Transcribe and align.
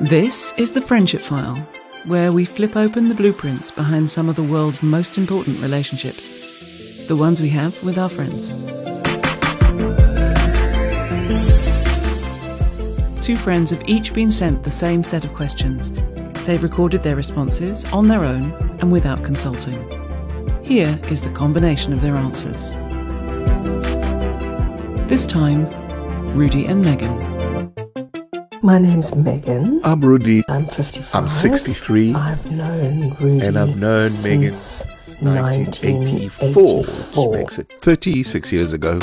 This 0.00 0.54
is 0.56 0.70
the 0.70 0.80
Friendship 0.80 1.20
File, 1.20 1.56
where 2.06 2.32
we 2.32 2.46
flip 2.46 2.74
open 2.74 3.10
the 3.10 3.14
blueprints 3.14 3.70
behind 3.70 4.08
some 4.08 4.30
of 4.30 4.36
the 4.36 4.42
world's 4.42 4.82
most 4.82 5.18
important 5.18 5.60
relationships, 5.60 7.06
the 7.06 7.14
ones 7.14 7.38
we 7.38 7.50
have 7.50 7.84
with 7.84 7.98
our 7.98 8.08
friends. 8.08 8.48
Two 13.20 13.36
friends 13.36 13.70
have 13.72 13.86
each 13.86 14.14
been 14.14 14.32
sent 14.32 14.64
the 14.64 14.70
same 14.70 15.04
set 15.04 15.26
of 15.26 15.34
questions. 15.34 15.92
They've 16.46 16.62
recorded 16.62 17.02
their 17.02 17.16
responses 17.16 17.84
on 17.92 18.08
their 18.08 18.24
own 18.24 18.54
and 18.80 18.90
without 18.90 19.22
consulting. 19.22 19.84
Here 20.64 20.98
is 21.10 21.20
the 21.20 21.28
combination 21.28 21.92
of 21.92 22.00
their 22.00 22.16
answers. 22.16 22.70
This 25.10 25.26
time, 25.26 25.68
Rudy 26.34 26.64
and 26.64 26.82
Megan. 26.82 27.29
My 28.62 28.78
name's 28.78 29.14
Megan. 29.14 29.80
I'm 29.84 30.02
Rudy. 30.02 30.42
I'm 30.48 30.66
55. 30.66 31.14
I'm 31.14 31.28
63. 31.30 32.14
I've 32.14 32.50
known 32.50 33.16
Rudy. 33.18 33.46
And 33.46 33.58
I've 33.58 33.78
known 33.78 34.10
Megan 34.22 34.50
since 34.50 34.82
1984, 35.22 36.52
1984. 36.52 37.28
which 37.28 37.38
makes 37.38 37.58
it 37.58 37.72
36 37.80 38.52
years 38.52 38.74
ago. 38.74 39.00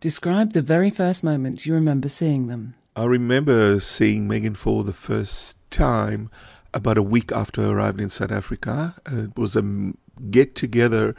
Describe 0.00 0.52
the 0.52 0.60
very 0.60 0.90
first 0.90 1.24
moment 1.24 1.64
you 1.64 1.72
remember 1.72 2.10
seeing 2.10 2.48
them. 2.48 2.74
I 2.94 3.04
remember 3.04 3.80
seeing 3.80 4.28
Megan 4.28 4.54
for 4.54 4.84
the 4.84 4.92
first 4.92 5.58
time 5.70 6.28
about 6.74 6.98
a 6.98 7.02
week 7.02 7.32
after 7.32 7.62
I 7.62 7.70
arrived 7.70 8.00
in 8.00 8.10
South 8.10 8.32
Africa. 8.32 8.96
It 9.06 9.34
was 9.36 9.56
a 9.56 9.92
get 10.30 10.54
together 10.54 11.14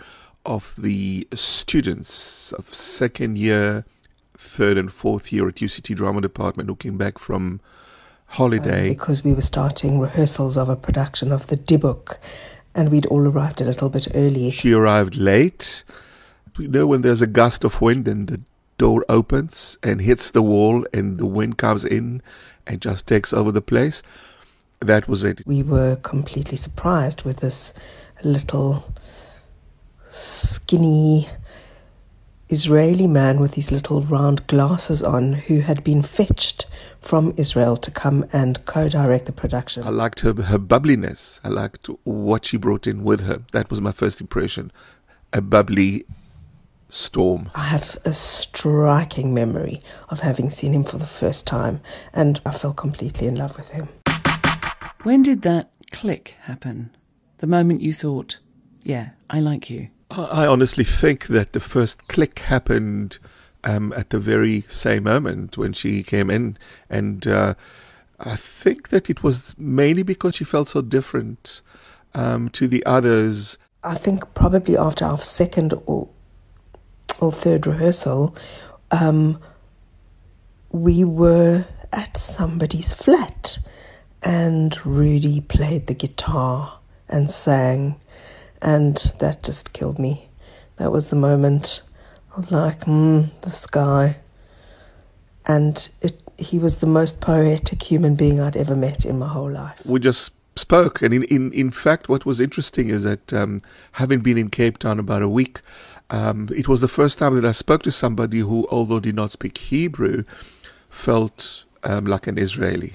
of 0.46 0.76
the 0.78 1.28
students 1.34 2.52
of 2.54 2.72
second 2.74 3.40
year, 3.40 3.86
third, 4.42 4.78
and 4.78 4.92
fourth 4.92 5.32
year 5.32 5.48
at 5.48 5.56
UCT 5.56 5.96
Drama 5.96 6.22
Department 6.22 6.70
who 6.70 6.76
came 6.76 6.98
back 6.98 7.18
from 7.18 7.62
holiday. 8.26 8.90
Um, 8.90 8.94
because 8.94 9.24
we 9.24 9.34
were 9.34 9.42
starting 9.42 10.00
rehearsals 10.00 10.58
of 10.58 10.70
a 10.70 10.76
production 10.76 11.32
of 11.32 11.48
the 11.48 11.58
Dybbuk, 11.58 12.18
and 12.76 12.90
we'd 12.90 13.06
all 13.06 13.28
arrived 13.28 13.62
a 13.62 13.66
little 13.66 13.90
bit 13.90 14.08
early. 14.14 14.52
She 14.52 14.74
arrived 14.74 15.16
late. 15.16 15.84
You 16.58 16.68
know, 16.68 16.86
when 16.86 17.02
there's 17.02 17.22
a 17.22 17.28
gust 17.28 17.64
of 17.64 17.80
wind 17.82 18.08
and 18.08 18.28
the 18.28 18.42
door 18.82 19.06
opens 19.08 19.78
and 19.84 20.02
hits 20.02 20.32
the 20.32 20.42
wall 20.42 20.84
and 20.92 21.20
the 21.20 21.26
wind 21.26 21.56
comes 21.56 21.86
in 21.86 22.20
and 22.66 22.82
just 22.82 23.08
takes 23.08 23.32
over 23.32 23.52
the 23.52 23.62
place. 23.62 24.02
That 24.80 25.08
was 25.08 25.24
it. 25.24 25.44
We 25.46 25.62
were 25.62 25.98
completely 25.98 26.58
surprised 26.58 27.22
with 27.22 27.42
this 27.42 27.76
little 28.24 28.92
skinny 30.10 31.30
Israeli 32.52 33.08
man 33.08 33.40
with 33.40 33.54
his 33.54 33.72
little 33.72 34.04
round 34.04 34.46
glasses 34.48 35.02
on 35.02 35.34
who 35.34 35.62
had 35.62 35.86
been 35.86 36.04
fetched 36.04 36.66
from 37.00 37.34
Israel 37.38 37.78
to 37.78 37.90
come 37.90 38.26
and 38.34 38.64
co 38.66 38.90
direct 38.90 39.26
the 39.26 39.32
production. 39.32 39.84
I 39.84 39.90
liked 39.90 40.20
her, 40.20 40.34
her 40.34 40.58
bubbliness. 40.58 41.40
I 41.46 41.48
liked 41.48 41.88
what 42.04 42.46
she 42.46 42.58
brought 42.58 42.88
in 42.88 43.04
with 43.06 43.22
her. 43.22 43.44
That 43.54 43.70
was 43.70 43.80
my 43.80 43.94
first 43.94 44.20
impression. 44.20 44.70
A 45.32 45.42
bubbly 45.42 46.04
storm. 46.90 47.50
I 47.56 47.64
have 47.64 47.98
a 48.04 48.14
striking 48.14 49.34
memory 49.34 49.82
of 50.10 50.20
having 50.20 50.52
seen 50.52 50.74
him 50.74 50.84
for 50.84 50.98
the 50.98 51.06
first 51.06 51.48
time, 51.48 51.80
and 52.14 52.42
I 52.46 52.52
fell 52.52 52.74
completely 52.74 53.28
in 53.28 53.36
love 53.36 53.56
with 53.56 53.70
him. 53.70 53.88
When 55.04 55.24
did 55.24 55.44
that 55.44 55.72
click 55.92 56.36
happen? 56.42 56.94
The 57.38 57.48
moment 57.48 57.82
you 57.82 57.94
thought, 57.94 58.40
yeah, 58.84 59.12
I 59.30 59.40
like 59.40 59.70
you. 59.70 59.88
I 60.18 60.46
honestly 60.46 60.84
think 60.84 61.28
that 61.28 61.54
the 61.54 61.60
first 61.60 62.08
click 62.08 62.40
happened 62.40 63.18
um, 63.64 63.94
at 63.94 64.10
the 64.10 64.20
very 64.20 64.66
same 64.68 65.04
moment 65.04 65.58
when 65.58 65.74
she 65.74 66.04
came 66.04 66.30
in, 66.30 66.58
and 66.90 67.26
uh, 67.26 67.54
I 68.20 68.36
think 68.36 68.90
that 68.90 69.10
it 69.10 69.24
was 69.24 69.56
mainly 69.58 70.04
because 70.04 70.36
she 70.36 70.44
felt 70.44 70.70
so 70.70 70.82
different 70.82 71.62
um, 72.14 72.50
to 72.50 72.68
the 72.68 72.86
others. 72.86 73.58
I 73.84 73.96
think 73.96 74.34
probably 74.34 74.78
after 74.78 75.06
our 75.06 75.20
second 75.20 75.74
or 75.86 76.10
or 77.20 77.32
third 77.32 77.68
rehearsal, 77.68 78.36
um, 78.90 79.40
we 80.72 81.04
were 81.04 81.66
at 81.94 82.18
somebody's 82.18 82.94
flat, 82.94 83.60
and 84.24 84.84
Rudy 84.86 85.42
played 85.42 85.88
the 85.88 85.94
guitar 85.94 86.80
and 87.08 87.30
sang, 87.30 88.00
and 88.62 89.14
that 89.20 89.44
just 89.44 89.74
killed 89.74 90.00
me. 90.00 90.30
That 90.78 90.92
was 90.92 91.10
the 91.10 91.16
moment. 91.16 91.82
I 92.36 92.40
was 92.40 92.52
like, 92.52 92.84
hmm, 92.84 93.24
this 93.42 93.66
guy. 93.66 94.18
And 95.46 95.90
it, 96.02 96.22
he 96.38 96.60
was 96.60 96.78
the 96.78 96.88
most 96.88 97.20
poetic 97.20 97.82
human 97.84 98.16
being 98.16 98.40
I'd 98.40 98.56
ever 98.56 98.76
met 98.76 99.06
in 99.06 99.20
my 99.20 99.28
whole 99.28 99.50
life. 99.50 99.82
we 99.86 100.00
just 100.00 100.32
spoke. 100.56 101.02
And 101.02 101.14
in, 101.14 101.24
in, 101.24 101.52
in 101.54 101.72
fact, 101.72 102.10
what 102.10 102.26
was 102.26 102.40
interesting 102.40 102.90
is 102.90 103.04
that 103.04 103.34
um, 103.34 103.62
having 103.94 104.20
been 104.20 104.38
in 104.38 104.50
Cape 104.50 104.78
Town 104.78 105.00
about 105.00 105.22
a 105.22 105.30
week, 105.30 105.62
um, 106.10 106.50
it 106.56 106.68
was 106.68 106.82
the 106.82 106.88
first 106.88 107.18
time 107.18 107.36
that 107.36 107.46
I 107.46 107.52
spoke 107.52 107.84
to 107.84 107.92
somebody 107.92 108.40
who, 108.40 108.68
although 108.70 109.00
did 109.00 109.16
not 109.16 109.32
speak 109.32 109.58
Hebrew, 109.58 110.24
felt 110.90 111.66
um, 111.84 112.06
like 112.06 112.28
an 112.28 112.38
Israeli, 112.38 112.94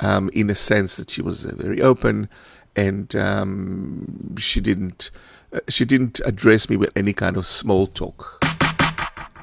um, 0.00 0.30
in 0.32 0.50
a 0.50 0.54
sense 0.54 0.96
that 0.96 1.10
she 1.10 1.22
was 1.22 1.44
very 1.44 1.80
open, 1.82 2.28
and 2.76 3.14
um, 3.16 4.36
she 4.38 4.60
didn't 4.60 5.10
uh, 5.52 5.60
she 5.68 5.84
didn't 5.84 6.20
address 6.24 6.68
me 6.70 6.76
with 6.76 6.90
any 6.96 7.12
kind 7.12 7.36
of 7.36 7.46
small 7.46 7.86
talk. 7.86 8.42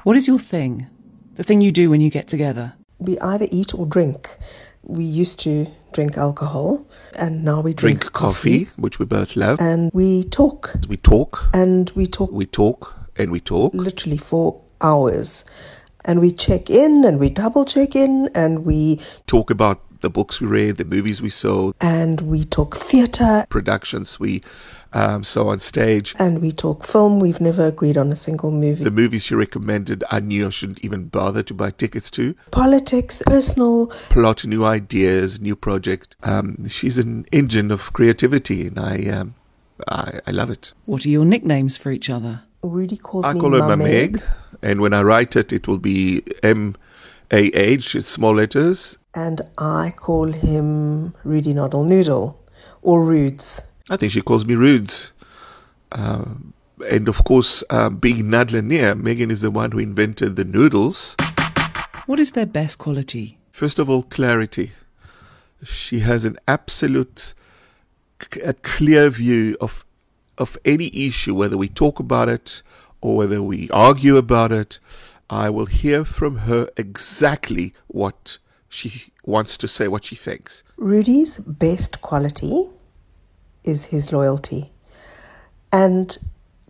What 0.04 0.16
is 0.16 0.26
your 0.26 0.38
thing? 0.38 0.86
The 1.34 1.42
thing 1.44 1.60
you 1.60 1.72
do 1.72 1.90
when 1.90 2.00
you 2.00 2.10
get 2.10 2.26
together? 2.28 2.74
we 2.98 3.18
either 3.20 3.46
eat 3.50 3.72
or 3.74 3.86
drink. 3.86 4.36
We 4.82 5.04
used 5.04 5.40
to 5.40 5.66
drink 5.92 6.18
alcohol, 6.18 6.86
and 7.14 7.42
now 7.44 7.62
we 7.62 7.72
drink, 7.72 8.00
Drink 8.00 8.12
coffee, 8.12 8.68
which 8.76 8.98
we 8.98 9.06
both 9.06 9.36
love. 9.36 9.58
and 9.60 9.90
we 9.94 10.24
talk, 10.24 10.74
We 10.86 10.98
talk, 10.98 11.48
and 11.54 11.88
we 11.96 12.06
talk 12.06 12.30
we 12.30 12.44
talk, 12.44 12.94
and 13.16 13.30
we 13.30 13.40
talk. 13.40 13.72
literally 13.74 14.18
for 14.18 14.60
hours, 14.82 15.44
and 16.04 16.20
we 16.20 16.30
check 16.32 16.68
in, 16.68 17.04
and 17.04 17.18
we 17.18 17.30
double 17.30 17.64
check 17.64 17.96
in, 17.96 18.28
and 18.34 18.64
we 18.66 19.00
Talk 19.26 19.50
about 19.50 19.80
the 20.00 20.10
books 20.10 20.40
we 20.40 20.46
read, 20.46 20.76
the 20.76 20.84
movies 20.84 21.20
we 21.22 21.30
saw, 21.30 21.72
and 21.80 22.20
we 22.20 22.44
talk 22.44 22.76
theatre, 22.76 23.46
productions 23.48 24.18
we 24.18 24.42
um, 24.92 25.22
saw 25.22 25.48
on 25.48 25.60
stage. 25.60 26.14
and 26.18 26.40
we 26.42 26.52
talk 26.52 26.84
film. 26.84 27.20
We've 27.20 27.40
never 27.40 27.66
agreed 27.66 27.96
on 27.96 28.10
a 28.10 28.16
single 28.16 28.50
movie. 28.50 28.82
The 28.82 28.90
movies 28.90 29.22
she 29.24 29.34
recommended, 29.34 30.02
I 30.10 30.20
knew 30.20 30.46
I 30.46 30.50
shouldn't 30.50 30.84
even 30.84 31.06
bother 31.06 31.42
to 31.44 31.54
buy 31.54 31.70
tickets 31.70 32.10
to. 32.12 32.34
Politics, 32.50 33.22
personal, 33.26 33.86
Plot 34.08 34.44
new 34.46 34.64
ideas, 34.64 35.40
new 35.40 35.54
project. 35.54 36.16
Um, 36.22 36.68
she's 36.68 36.98
an 36.98 37.26
engine 37.30 37.70
of 37.70 37.92
creativity, 37.92 38.66
and 38.66 38.78
I, 38.78 39.06
um, 39.06 39.34
I, 39.86 40.20
I 40.26 40.30
love 40.30 40.50
it. 40.50 40.72
What 40.86 41.06
are 41.06 41.10
your 41.10 41.24
nicknames 41.24 41.76
for 41.76 41.92
each 41.92 42.10
other? 42.10 42.42
Rudy 42.62 42.96
calls 42.96 43.24
I 43.24 43.34
me 43.34 43.40
call 43.40 43.52
her 43.52 43.60
Mameg. 43.60 44.16
Mameg, 44.16 44.22
and 44.62 44.80
when 44.80 44.92
I 44.92 45.02
write 45.02 45.36
it, 45.36 45.52
it 45.52 45.66
will 45.66 45.78
be 45.78 46.22
M 46.42 46.76
A 47.30 47.46
H, 47.56 47.94
it's 47.94 48.08
small 48.08 48.34
letters. 48.34 48.98
And 49.14 49.40
I 49.58 49.92
call 49.96 50.26
him 50.32 51.14
Rudy 51.24 51.54
Noddle 51.54 51.84
Noodle 51.84 52.38
or 52.82 53.04
Rudes. 53.04 53.62
I 53.88 53.96
think 53.96 54.12
she 54.12 54.20
calls 54.22 54.46
me 54.46 54.54
Rudes. 54.54 55.12
Um, 55.92 56.54
and 56.88 57.08
of 57.08 57.24
course, 57.24 57.64
uh, 57.70 57.90
being 57.90 58.24
Nadlanier, 58.24 59.00
Megan 59.00 59.30
is 59.30 59.40
the 59.40 59.50
one 59.50 59.72
who 59.72 59.78
invented 59.78 60.36
the 60.36 60.44
noodles. 60.44 61.16
What 62.06 62.18
is 62.18 62.32
their 62.32 62.46
best 62.46 62.78
quality? 62.78 63.38
First 63.52 63.78
of 63.78 63.90
all, 63.90 64.02
clarity. 64.04 64.72
She 65.64 65.98
has 66.00 66.24
an 66.24 66.38
absolute, 66.48 67.34
c- 68.32 68.40
a 68.40 68.54
clear 68.54 69.10
view 69.10 69.56
of 69.60 69.84
of 70.38 70.56
any 70.64 70.90
issue, 70.94 71.34
whether 71.34 71.58
we 71.58 71.68
talk 71.68 71.98
about 72.00 72.26
it 72.30 72.62
or 73.02 73.16
whether 73.16 73.42
we 73.42 73.68
argue 73.70 74.16
about 74.16 74.52
it. 74.52 74.78
I 75.28 75.50
will 75.50 75.66
hear 75.66 76.04
from 76.04 76.38
her 76.48 76.70
exactly 76.78 77.74
what 77.88 78.38
she 78.70 79.12
wants 79.26 79.58
to 79.58 79.68
say, 79.68 79.88
what 79.88 80.04
she 80.04 80.14
thinks. 80.14 80.62
Rudy's 80.76 81.36
best 81.38 82.00
quality 82.00 82.70
is 83.64 83.86
his 83.86 84.12
loyalty. 84.12 84.72
And 85.72 86.16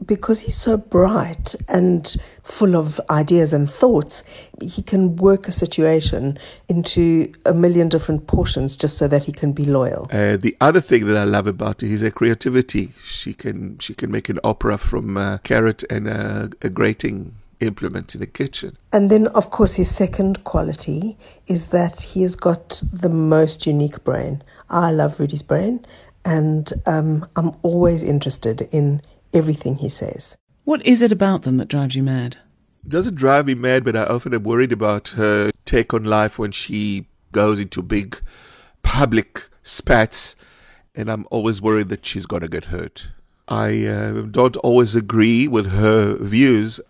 because 0.07 0.41
he's 0.41 0.57
so 0.57 0.79
bright 0.79 1.55
and 1.69 2.17
full 2.43 2.75
of 2.75 3.01
ideas 3.11 3.53
and 3.53 3.71
thoughts, 3.71 4.25
he 4.63 4.81
can 4.83 5.17
work 5.17 5.47
a 5.47 5.53
situation 5.53 6.39
into 6.69 7.31
a 7.45 7.53
million 7.53 7.91
different 7.91 8.27
portions 8.27 8.79
just 8.79 8.97
so 8.97 9.07
that 9.07 9.25
he 9.25 9.33
can 9.33 9.53
be 9.53 9.67
loyal. 9.67 10.09
Uh, 10.11 10.39
the 10.39 10.57
other 10.59 10.81
thing 10.81 11.07
that 11.07 11.19
I 11.19 11.25
love 11.25 11.47
about 11.47 11.83
her 11.83 11.87
is 11.87 12.01
her 12.01 12.11
creativity. 12.11 12.95
She 13.05 13.35
can 13.35 13.79
she 13.79 13.93
can 13.95 14.11
make 14.11 14.31
an 14.31 14.41
opera 14.43 14.79
from 14.79 15.19
a 15.19 15.39
carrot 15.45 15.85
and 15.91 16.09
a, 16.09 16.51
a 16.63 16.71
grating 16.71 17.35
implement 17.61 18.15
in 18.15 18.21
the 18.21 18.27
kitchen. 18.27 18.77
And 18.93 19.11
then, 19.11 19.27
of 19.29 19.51
course, 19.51 19.77
his 19.77 19.95
second 19.95 20.45
quality 20.45 21.17
is 21.47 21.69
that 21.69 22.01
he 22.01 22.23
has 22.23 22.35
got 22.35 22.83
the 22.93 23.09
most 23.09 23.67
unique 23.67 24.03
brain. 24.05 24.43
I 24.69 24.91
love 24.91 25.21
Rudy's 25.21 25.43
brain, 25.43 25.85
and 26.25 26.73
um, 26.87 27.29
I'm 27.37 27.53
always 27.62 28.03
interested 28.03 28.69
in 28.73 29.03
everything 29.33 29.77
he 29.77 29.89
says. 29.89 30.37
What 30.65 30.85
is 30.87 31.03
it 31.03 31.12
about 31.12 31.43
them 31.43 31.57
that 31.59 31.69
drives 31.69 31.95
you 31.95 32.03
mad? 32.03 32.37
It 32.85 32.91
doesn't 32.91 33.17
drive 33.17 33.47
me 33.47 33.55
mad, 33.55 33.85
but 33.85 33.97
I 33.97 34.05
often 34.05 34.35
am 34.35 34.43
worried 34.43 34.73
about 34.73 35.09
her 35.09 35.51
take 35.65 35.93
on 35.93 36.05
life 36.05 36.39
when 36.39 36.53
she 36.53 37.07
goes 37.33 37.61
into 37.61 37.83
big 37.83 38.21
public 38.83 39.49
spats, 39.62 40.35
and 40.95 41.11
I'm 41.11 41.27
always 41.31 41.61
worried 41.61 41.89
that 41.91 42.05
she's 42.05 42.27
going 42.27 42.43
to 42.43 42.49
get 42.49 42.67
hurt. 42.67 43.09
I 43.49 43.85
uh, 43.85 44.12
don't 44.23 44.57
always 44.59 44.95
agree 44.95 45.49
with 45.49 45.71
her 45.71 46.17
views, 46.17 46.81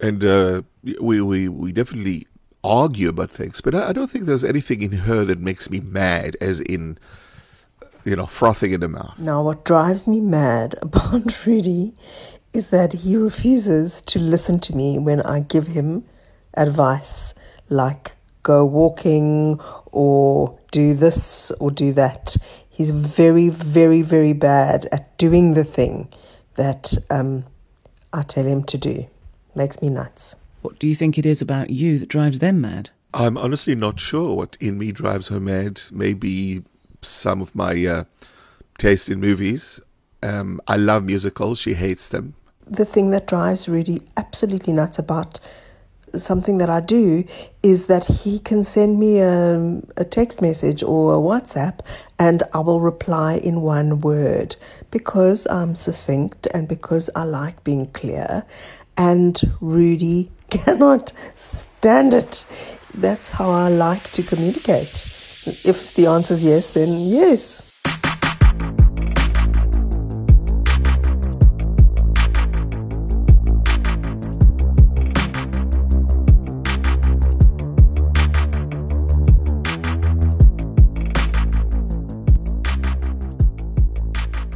and 0.00 0.24
uh, 0.24 0.62
we, 1.00 1.20
we, 1.20 1.48
we 1.48 1.72
definitely 1.72 2.26
argue 2.62 3.08
about 3.08 3.30
things, 3.30 3.60
but 3.60 3.74
I, 3.74 3.88
I 3.88 3.92
don't 3.92 4.10
think 4.10 4.26
there's 4.26 4.44
anything 4.44 4.82
in 4.82 4.92
her 4.92 5.24
that 5.24 5.38
makes 5.38 5.70
me 5.70 5.80
mad, 5.80 6.36
as 6.40 6.60
in, 6.60 6.98
you 8.04 8.16
know, 8.16 8.26
frothing 8.26 8.72
in 8.72 8.80
the 8.80 8.88
mouth. 8.88 9.18
Now, 9.18 9.42
what 9.42 9.64
drives 9.64 10.06
me 10.06 10.20
mad 10.20 10.76
about 10.82 11.46
Rudy 11.46 11.94
is 12.52 12.68
that 12.68 12.92
he 12.92 13.16
refuses 13.16 14.00
to 14.02 14.18
listen 14.18 14.58
to 14.60 14.74
me 14.74 14.98
when 14.98 15.20
I 15.22 15.40
give 15.40 15.68
him 15.68 16.04
advice 16.54 17.34
like 17.68 18.12
go 18.42 18.64
walking 18.64 19.60
or 19.86 20.58
do 20.70 20.94
this 20.94 21.50
or 21.52 21.70
do 21.70 21.92
that. 21.92 22.36
He's 22.68 22.90
very, 22.90 23.48
very, 23.48 24.02
very 24.02 24.32
bad 24.32 24.86
at 24.92 25.16
doing 25.18 25.54
the 25.54 25.64
thing 25.64 26.08
that 26.54 26.94
um, 27.10 27.44
I 28.12 28.22
tell 28.22 28.44
him 28.44 28.62
to 28.64 28.78
do. 28.78 29.06
Makes 29.56 29.80
me 29.80 29.88
nuts. 29.88 30.36
What 30.60 30.78
do 30.78 30.86
you 30.86 30.94
think 30.94 31.16
it 31.16 31.24
is 31.24 31.40
about 31.40 31.70
you 31.70 31.98
that 31.98 32.10
drives 32.10 32.40
them 32.40 32.60
mad? 32.60 32.90
I'm 33.14 33.38
honestly 33.38 33.74
not 33.74 33.98
sure 33.98 34.36
what 34.36 34.58
in 34.60 34.76
me 34.76 34.92
drives 34.92 35.28
her 35.28 35.40
mad. 35.40 35.80
Maybe 35.90 36.62
some 37.00 37.40
of 37.40 37.54
my 37.54 37.86
uh, 37.86 38.04
taste 38.76 39.08
in 39.08 39.18
movies. 39.18 39.80
Um, 40.22 40.60
I 40.68 40.76
love 40.76 41.04
musicals. 41.04 41.58
She 41.58 41.72
hates 41.72 42.10
them. 42.10 42.34
The 42.66 42.84
thing 42.84 43.10
that 43.12 43.26
drives 43.26 43.66
Rudy 43.66 44.02
absolutely 44.18 44.74
nuts 44.74 44.98
about 44.98 45.40
something 46.14 46.58
that 46.58 46.70
I 46.70 46.80
do 46.80 47.24
is 47.62 47.86
that 47.86 48.04
he 48.04 48.38
can 48.38 48.64
send 48.64 48.98
me 48.98 49.20
a, 49.20 49.80
a, 49.96 50.04
text 50.04 50.40
message 50.40 50.82
or 50.82 51.14
a 51.14 51.18
WhatsApp 51.18 51.80
and 52.18 52.42
I 52.52 52.60
will 52.60 52.80
reply 52.80 53.34
in 53.34 53.60
one 53.60 54.00
word 54.00 54.56
because 54.90 55.46
I'm 55.48 55.74
succinct 55.74 56.46
and 56.54 56.68
because 56.68 57.10
I 57.14 57.24
like 57.24 57.64
being 57.64 57.88
clear. 57.88 58.44
And 58.98 59.38
Rudy 59.60 60.30
cannot 60.50 61.12
stand 61.34 62.14
it. 62.14 62.44
That's 62.94 63.28
how 63.28 63.50
I 63.50 63.68
like 63.68 64.10
to 64.12 64.22
communicate. 64.22 65.04
If 65.64 65.94
the 65.94 66.06
answer 66.06 66.34
is 66.34 66.42
yes, 66.42 66.72
then 66.72 66.98
yes. 66.98 67.62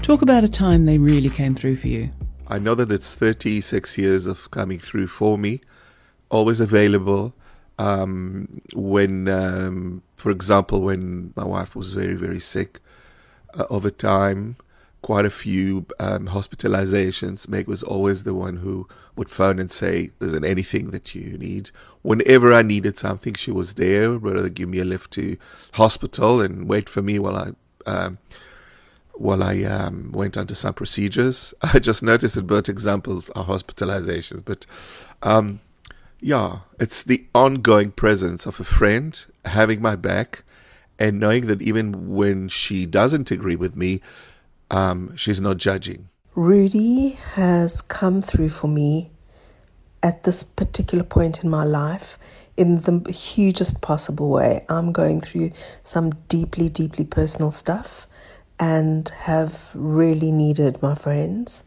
Talk 0.03 0.23
about 0.23 0.43
a 0.43 0.49
time 0.49 0.87
they 0.87 0.99
really 0.99 1.31
came 1.31 1.55
through 1.55 1.77
for 1.77 1.87
you. 1.87 2.11
I 2.51 2.59
know 2.59 2.75
that 2.75 2.91
it's 2.91 3.15
36 3.15 3.97
years 3.97 4.27
of 4.27 4.51
coming 4.51 4.81
through 4.81 5.07
for 5.07 5.39
me, 5.39 5.61
always 6.31 6.61
available. 6.61 7.33
Um, 7.79 8.61
when, 8.75 9.29
um, 9.29 10.03
for 10.17 10.31
example, 10.31 10.83
when 10.83 11.33
my 11.37 11.45
wife 11.45 11.77
was 11.77 11.93
very, 11.93 12.15
very 12.15 12.41
sick, 12.41 12.81
uh, 13.55 13.67
over 13.71 13.89
time, 13.89 14.57
quite 15.03 15.25
a 15.25 15.31
few 15.31 15.87
um, 15.99 16.29
hospitalizations. 16.29 17.49
Meg 17.49 17.67
was 17.67 17.83
always 17.83 18.25
the 18.25 18.35
one 18.35 18.57
who 18.57 18.87
would 19.17 19.29
phone 19.31 19.59
and 19.59 19.71
say, 19.71 20.11
"Isn't 20.21 20.45
anything 20.45 20.91
that 20.91 21.15
you 21.15 21.39
need?" 21.39 21.71
Whenever 22.03 22.53
I 22.53 22.63
needed 22.63 22.99
something, 22.99 23.35
she 23.35 23.51
was 23.51 23.75
there. 23.75 24.11
Rather 24.13 24.49
give 24.49 24.69
me 24.69 24.79
a 24.79 24.85
lift 24.85 25.11
to 25.13 25.37
hospital 25.75 26.41
and 26.41 26.69
wait 26.69 26.89
for 26.89 27.03
me 27.03 27.19
while 27.19 27.37
I 27.37 27.91
um, 27.91 28.19
while 29.21 29.43
I 29.43 29.63
um, 29.65 30.13
went 30.13 30.39
under 30.39 30.55
some 30.55 30.73
procedures. 30.73 31.53
I 31.63 31.79
just 31.79 32.03
noticed 32.03 32.35
that 32.37 32.47
both 32.47 32.69
examples 32.69 33.31
are 33.31 33.45
hospitalizations, 33.45 34.43
but 34.45 34.65
um, 35.23 35.61
yeah, 36.21 36.61
it's 36.79 37.03
the 37.03 37.27
ongoing 37.35 37.93
presence 37.93 38.47
of 38.47 38.59
a 38.59 38.65
friend 38.65 39.27
having 39.45 39.83
my 39.83 39.95
back 39.95 40.43
and 40.99 41.21
knowing 41.21 41.47
that 41.47 41.61
even 41.61 42.15
when 42.15 42.49
she 42.49 42.87
doesn't 42.87 43.31
agree 43.31 43.57
with 43.57 43.77
me, 43.77 44.01
um, 44.71 45.15
she's 45.17 45.41
not 45.41 45.59
judging. 45.59 46.09
Rudy 46.35 47.11
has 47.35 47.83
come 47.83 48.23
through 48.23 48.51
for 48.51 48.69
me 48.69 49.11
at 50.03 50.23
this 50.23 50.43
particular 50.43 51.05
point 51.05 51.45
in 51.45 51.51
my 51.51 51.65
life 51.65 52.19
in 52.57 52.81
the 52.83 53.13
hugest 53.13 53.83
possible 53.83 54.31
way. 54.31 54.65
I'm 54.69 54.93
going 54.93 55.21
through 55.21 55.53
some 55.83 56.11
deeply, 56.29 56.71
deeply 56.71 57.05
personal 57.05 57.51
stuff 57.51 58.07
and 58.61 59.09
have 59.21 59.71
really 59.75 60.31
needed 60.31 60.81
my 60.83 60.95
friends 60.95 61.65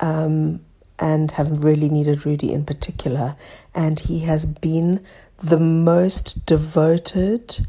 um, 0.00 0.60
and 0.98 1.30
have 1.32 1.64
really 1.64 1.88
needed 1.88 2.26
Rudy 2.26 2.52
in 2.52 2.66
particular. 2.66 3.36
And 3.74 3.98
he 3.98 4.20
has 4.20 4.44
been 4.44 5.02
the 5.42 5.58
most 5.58 6.44
devoted, 6.44 7.66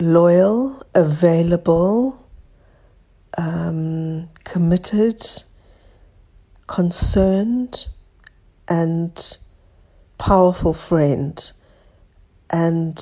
loyal, 0.00 0.82
available, 0.94 2.26
um, 3.36 4.30
committed, 4.44 5.22
concerned, 6.66 7.88
and 8.66 9.36
powerful 10.16 10.72
friend. 10.72 11.52
And 12.48 12.98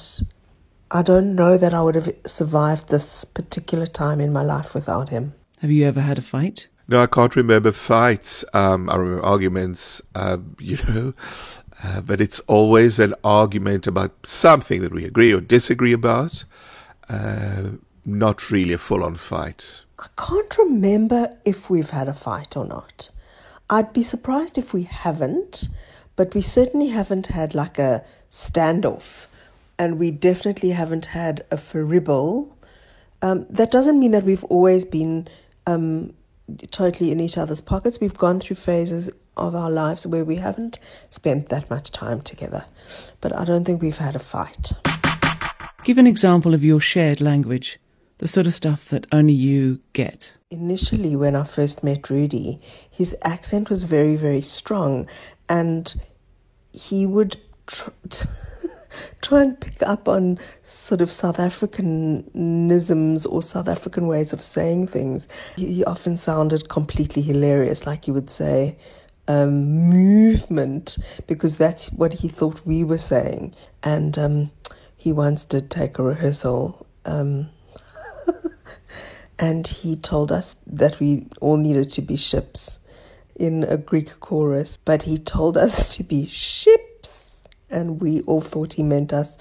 I 0.95 1.03
don't 1.03 1.35
know 1.35 1.59
that 1.59 1.75
I 1.75 1.83
would 1.83 1.97
have 1.97 2.15
survived 2.25 2.89
this 2.89 3.25
particular 3.25 3.85
time 3.85 4.21
in 4.21 4.33
my 4.33 4.45
life 4.45 4.75
without 4.75 5.09
him. 5.09 5.35
Have 5.59 5.73
you 5.73 5.85
ever 5.89 6.01
had 6.01 6.19
a 6.19 6.23
fight? 6.23 6.69
No, 6.87 7.01
I 7.01 7.09
can't 7.09 7.35
remember 7.35 7.73
fights. 7.73 8.45
Um, 8.55 8.89
I 8.89 8.95
remember 8.95 9.25
arguments, 9.25 10.01
uh, 10.15 10.39
you 10.61 10.79
know, 10.89 11.13
uh, 11.83 12.01
but 12.01 12.21
it's 12.21 12.39
always 12.47 13.01
an 13.01 13.13
argument 13.25 13.89
about 13.89 14.13
something 14.25 14.83
that 14.83 14.93
we 14.93 15.05
agree 15.05 15.33
or 15.33 15.41
disagree 15.41 15.93
about. 15.93 16.45
Uh, 17.09 17.71
not 18.05 18.53
really 18.53 18.73
a 18.73 18.79
full 18.79 19.03
on 19.03 19.17
fight. 19.17 19.83
I 19.99 20.07
can't 20.17 20.57
remember 20.59 21.37
if 21.45 21.69
we've 21.69 21.91
had 21.91 22.07
a 22.07 22.15
fight 22.15 22.57
or 22.57 22.67
not. 22.67 23.11
I'd 23.69 23.93
be 23.93 24.05
surprised 24.05 24.59
if 24.59 24.73
we 24.73 24.85
haven't, 24.85 25.69
but 26.15 26.35
we 26.35 26.41
certainly 26.41 26.91
haven't 26.91 27.27
had 27.27 27.53
like 27.53 27.81
a 27.81 28.05
standoff 28.31 29.27
and 29.79 29.99
we 29.99 30.11
definitely 30.11 30.71
haven't 30.71 31.07
had 31.07 31.45
a 31.51 31.57
fribble. 31.57 32.57
Um, 33.23 33.47
that 33.51 33.71
doesn't 33.71 33.99
mean 33.99 34.13
that 34.13 34.25
we've 34.25 34.45
always 34.45 34.85
been 34.85 35.29
um, 35.67 36.13
totally 36.71 37.11
in 37.11 37.21
each 37.21 37.39
other's 37.39 37.61
pockets. 37.61 38.01
We've 38.01 38.17
gone 38.17 38.41
through 38.41 38.57
phases 38.57 39.11
of 39.37 39.55
our 39.55 39.71
lives 39.71 40.07
where 40.07 40.25
we 40.25 40.37
haven't 40.37 40.79
spent 41.11 41.49
that 41.49 41.69
much 41.71 41.91
time 41.91 42.21
together, 42.21 42.67
but 43.21 43.35
I 43.35 43.45
don't 43.45 43.65
think 43.65 43.83
we've 43.83 43.97
had 43.97 44.15
a 44.15 44.21
fight. 44.21 44.73
Give 45.83 45.99
an 45.99 46.07
example 46.07 46.55
of 46.55 46.63
your 46.63 46.81
shared 46.81 47.21
language, 47.21 47.79
the 48.19 48.29
sort 48.29 48.47
of 48.47 48.55
stuff 48.55 48.89
that 48.89 49.07
only 49.11 49.33
you 49.33 49.81
get. 49.93 50.33
Initially, 50.51 51.17
when 51.17 51.35
I 51.35 51.45
first 51.45 51.83
met 51.83 52.09
Rudy, 52.09 52.61
his 52.89 53.17
accent 53.23 53.69
was 53.69 53.83
very, 53.83 54.17
very 54.17 54.41
strong, 54.41 55.09
and 55.49 55.95
he 56.73 57.07
would. 57.07 57.39
Tr- 57.67 57.91
try 59.23 59.43
and 59.43 59.61
pick 59.61 59.83
up 59.83 60.09
on 60.09 60.39
sort 60.65 61.01
of 61.01 61.11
South 61.11 61.39
Africanisms 61.39 63.27
or 63.31 63.43
South 63.43 63.69
African 63.69 64.07
ways 64.07 64.33
of 64.33 64.41
saying 64.41 64.89
things. 64.89 65.29
He 65.57 65.85
often 65.85 66.17
sounded 66.17 66.69
completely 66.69 67.23
hilarious, 67.23 67.87
like 67.87 68.07
you 68.07 68.15
would 68.15 68.31
say, 68.31 68.77
um, 69.27 69.89
movement, 69.89 70.99
because 71.27 71.57
that's 71.57 71.91
what 71.93 72.15
he 72.15 72.29
thought 72.29 72.61
we 72.65 72.85
were 72.85 72.99
saying. 72.99 73.55
And 73.83 74.19
um, 74.19 74.51
he 74.97 75.13
once 75.13 75.45
did 75.45 75.71
take 75.71 75.99
a 75.99 76.03
rehearsal. 76.03 76.87
Um, 77.05 77.49
and 79.39 79.67
he 79.67 79.97
told 79.97 80.33
us 80.33 80.57
that 80.67 81.01
we 81.01 81.27
all 81.41 81.57
needed 81.57 81.91
to 81.91 82.03
be 82.03 82.17
ships 82.17 82.79
in 83.37 83.65
a 83.65 83.77
Greek 83.77 84.21
chorus, 84.21 84.79
but 84.85 85.03
he 85.03 85.19
told 85.19 85.57
us 85.57 85.95
to 85.97 86.05
be 86.05 86.27
ships 86.27 86.84
and 87.75 88.01
we 88.01 88.23
all 88.23 88.41
thought 88.41 88.75
he 88.75 88.83
meant 88.83 89.13
us 89.13 89.37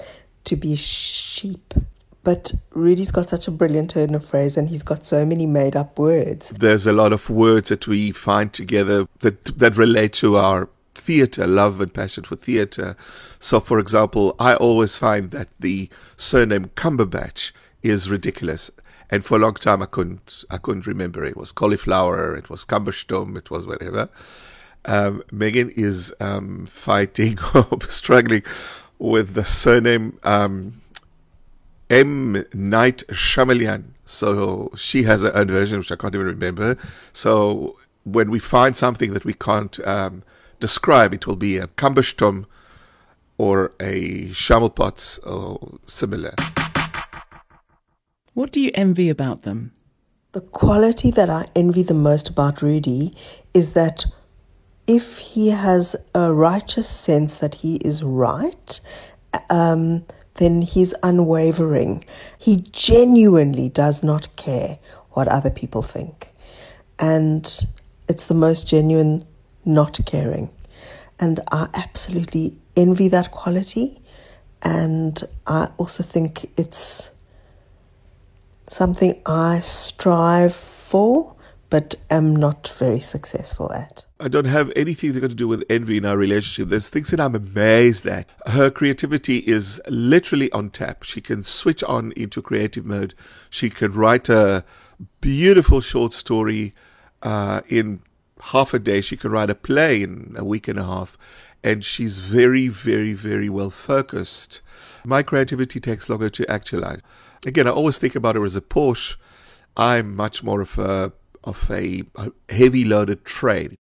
to 0.45 0.55
be 0.55 0.75
sheep. 0.75 1.73
But 2.23 2.53
Rudy's 2.71 3.11
got 3.11 3.29
such 3.29 3.47
a 3.47 3.51
brilliant 3.51 3.91
turn 3.91 4.15
of 4.15 4.25
phrase 4.25 4.55
and 4.55 4.69
he's 4.69 4.83
got 4.83 5.05
so 5.05 5.25
many 5.25 5.45
made 5.45 5.75
up 5.75 5.99
words. 5.99 6.49
There's 6.51 6.87
a 6.87 6.93
lot 6.93 7.11
of 7.11 7.29
words 7.29 7.69
that 7.69 7.85
we 7.85 8.11
find 8.11 8.53
together 8.53 9.07
that, 9.19 9.45
that 9.59 9.75
relate 9.75 10.13
to 10.13 10.37
our 10.37 10.69
theatre, 10.95 11.45
love 11.45 11.81
and 11.81 11.93
passion 11.93 12.23
for 12.23 12.35
theatre. 12.35 12.95
So, 13.39 13.59
for 13.59 13.77
example, 13.77 14.35
I 14.39 14.55
always 14.55 14.97
find 14.97 15.31
that 15.31 15.49
the 15.59 15.89
surname 16.15 16.71
Cumberbatch 16.75 17.51
is 17.81 18.09
ridiculous. 18.09 18.71
And 19.09 19.25
for 19.25 19.35
a 19.35 19.39
long 19.39 19.55
time, 19.55 19.81
I 19.81 19.85
couldn't, 19.85 20.45
I 20.49 20.57
couldn't 20.57 20.87
remember. 20.87 21.25
It 21.25 21.35
was 21.35 21.51
cauliflower, 21.51 22.35
it 22.35 22.49
was 22.49 22.63
Cumberstum, 22.63 23.37
it 23.37 23.51
was 23.51 23.67
whatever 23.67 24.09
um, 24.85 25.23
Megan 25.31 25.69
is 25.71 26.13
um, 26.19 26.65
fighting 26.65 27.37
or 27.55 27.79
struggling 27.89 28.43
with 28.99 29.33
the 29.33 29.45
surname 29.45 30.19
um, 30.23 30.81
M. 31.89 32.45
Night 32.53 33.03
Shyamalan. 33.09 33.85
So 34.05 34.71
she 34.75 35.03
has 35.03 35.21
her 35.21 35.35
own 35.35 35.47
version, 35.47 35.79
which 35.79 35.91
I 35.91 35.95
can't 35.95 36.13
even 36.13 36.27
remember. 36.27 36.77
So 37.11 37.77
when 38.03 38.29
we 38.29 38.39
find 38.39 38.75
something 38.75 39.13
that 39.13 39.25
we 39.25 39.33
can't 39.33 39.79
um, 39.87 40.23
describe, 40.59 41.13
it 41.13 41.27
will 41.27 41.35
be 41.35 41.57
a 41.57 41.67
Kambushtom 41.67 42.45
or 43.37 43.71
a 43.79 44.29
Shamelpot 44.29 45.19
or 45.25 45.79
similar. 45.87 46.33
What 48.33 48.51
do 48.51 48.59
you 48.59 48.71
envy 48.73 49.09
about 49.09 49.41
them? 49.41 49.73
The 50.31 50.41
quality 50.41 51.11
that 51.11 51.29
I 51.29 51.47
envy 51.55 51.83
the 51.83 51.93
most 51.93 52.29
about 52.29 52.61
Rudy 52.61 53.13
is 53.53 53.71
that 53.71 54.05
if 54.87 55.17
he 55.19 55.49
has 55.49 55.95
a 56.13 56.33
righteous 56.33 56.89
sense 56.89 57.37
that 57.37 57.55
he 57.55 57.75
is 57.77 58.03
right, 58.03 58.79
um, 59.49 60.05
then 60.35 60.61
he's 60.61 60.93
unwavering. 61.03 62.03
He 62.37 62.65
genuinely 62.71 63.69
does 63.69 64.03
not 64.03 64.35
care 64.35 64.79
what 65.11 65.27
other 65.27 65.49
people 65.49 65.81
think. 65.81 66.29
And 66.99 67.65
it's 68.09 68.25
the 68.25 68.33
most 68.33 68.67
genuine 68.67 69.25
not 69.63 69.99
caring. 70.05 70.49
And 71.19 71.39
I 71.51 71.69
absolutely 71.73 72.57
envy 72.75 73.07
that 73.09 73.31
quality. 73.31 74.01
And 74.61 75.21
I 75.47 75.69
also 75.77 76.03
think 76.03 76.49
it's 76.57 77.11
something 78.67 79.21
I 79.25 79.59
strive 79.59 80.55
for 80.55 81.33
but 81.73 81.95
am 82.11 82.35
not 82.35 82.67
very 82.77 82.99
successful 82.99 83.73
at. 83.73 84.05
I 84.23 84.29
don't 84.29 84.45
have 84.45 84.71
anything 84.73 85.11
that 85.11 85.19
got 85.19 85.31
to 85.31 85.35
do 85.35 85.49
with 85.49 85.65
envy 85.69 85.97
in 85.97 86.05
our 86.05 86.15
relationship. 86.15 86.69
There's 86.69 86.87
things 86.87 87.09
that 87.09 87.19
I'm 87.19 87.35
amazed 87.35 88.07
at. 88.07 88.29
Her 88.45 88.71
creativity 88.71 89.39
is 89.39 89.81
literally 89.89 90.49
on 90.53 90.69
tap. 90.69 91.03
She 91.03 91.19
can 91.19 91.43
switch 91.43 91.83
on 91.83 92.13
into 92.13 92.41
creative 92.41 92.85
mode. 92.85 93.15
She 93.49 93.69
can 93.69 93.91
write 93.91 94.29
a 94.29 94.63
beautiful 95.19 95.81
short 95.81 96.13
story 96.13 96.73
uh, 97.21 97.63
in 97.67 97.99
half 98.39 98.73
a 98.73 98.79
day. 98.79 99.01
She 99.01 99.17
can 99.17 99.29
write 99.29 99.49
a 99.49 99.55
play 99.55 100.01
in 100.01 100.35
a 100.37 100.45
week 100.45 100.69
and 100.69 100.79
a 100.79 100.85
half. 100.85 101.17
And 101.61 101.83
she's 101.83 102.21
very, 102.21 102.69
very, 102.69 103.11
very 103.11 103.49
well 103.49 103.71
focused. 103.71 104.61
My 105.03 105.21
creativity 105.21 105.81
takes 105.81 106.07
longer 106.07 106.29
to 106.29 106.49
actualize. 106.49 107.01
Again, 107.45 107.67
I 107.67 107.71
always 107.71 107.97
think 107.97 108.15
about 108.15 108.35
her 108.35 108.45
as 108.45 108.55
a 108.55 108.61
Porsche. 108.61 109.17
I'm 109.75 110.15
much 110.15 110.43
more 110.43 110.61
of 110.61 110.79
a 110.79 111.11
of 111.43 111.69
a 111.69 112.03
heavy 112.47 112.85
loaded 112.85 113.25
train. 113.25 113.75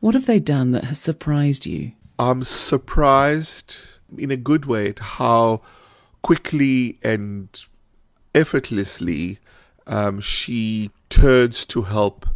What 0.00 0.14
have 0.14 0.26
they 0.26 0.40
done 0.40 0.72
that 0.72 0.84
has 0.84 0.98
surprised 0.98 1.66
you? 1.66 1.92
I'm 2.18 2.42
surprised 2.42 3.98
in 4.16 4.30
a 4.30 4.36
good 4.36 4.64
way 4.64 4.88
at 4.88 4.98
how 4.98 5.62
quickly 6.22 6.98
and 7.02 7.48
effortlessly 8.34 9.38
um, 9.86 10.20
she 10.20 10.90
turns 11.08 11.64
to 11.66 11.82
help 11.82 12.26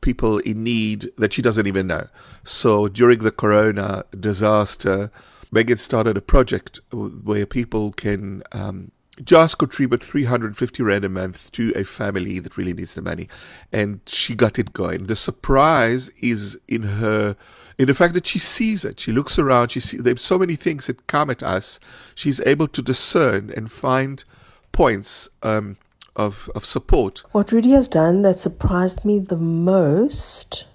people 0.00 0.38
in 0.38 0.62
need 0.62 1.10
that 1.18 1.32
she 1.32 1.42
doesn't 1.42 1.66
even 1.66 1.86
know. 1.86 2.08
So 2.44 2.88
during 2.88 3.20
the 3.20 3.30
corona 3.30 4.04
disaster, 4.18 5.10
Megan 5.50 5.78
started 5.78 6.16
a 6.16 6.22
project 6.22 6.80
where 6.92 7.46
people 7.46 7.92
can 7.92 8.42
um, 8.52 8.90
just 9.22 9.58
contribute 9.58 10.02
350 10.02 10.82
rand 10.82 11.04
a 11.04 11.08
month 11.08 11.52
to 11.52 11.72
a 11.76 11.84
family 11.84 12.38
that 12.38 12.56
really 12.56 12.72
needs 12.72 12.94
the 12.94 13.02
money. 13.02 13.28
And 13.70 14.00
she 14.06 14.34
got 14.34 14.58
it 14.58 14.72
going. 14.72 15.04
The 15.04 15.16
surprise 15.16 16.10
is 16.20 16.58
in 16.66 16.82
her, 16.82 17.36
in 17.78 17.88
the 17.88 17.94
fact 17.94 18.14
that 18.14 18.26
she 18.26 18.38
sees 18.38 18.84
it. 18.84 19.00
She 19.00 19.12
looks 19.12 19.38
around. 19.38 19.68
She 19.70 19.80
sees, 19.80 20.02
there's 20.02 20.22
so 20.22 20.38
many 20.38 20.56
things 20.56 20.86
that 20.86 21.06
come 21.06 21.28
at 21.28 21.42
us. 21.42 21.78
She's 22.14 22.40
able 22.42 22.68
to 22.68 22.82
discern 22.82 23.52
and 23.54 23.70
find 23.70 24.24
points 24.72 25.28
um, 25.42 25.76
of, 26.16 26.50
of 26.54 26.64
support. 26.64 27.22
What 27.32 27.52
Rudy 27.52 27.72
has 27.72 27.88
done 27.88 28.22
that 28.22 28.38
surprised 28.38 29.04
me 29.04 29.18
the 29.18 29.36
most 29.36 30.66